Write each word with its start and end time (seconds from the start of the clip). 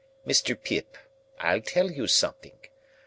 Mr. 0.25 0.59
Pip, 0.59 0.97
I'll 1.39 1.61
tell 1.61 1.91
you 1.91 2.07
something. 2.07 2.57